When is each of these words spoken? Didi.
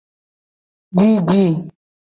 Didi. 0.97 1.41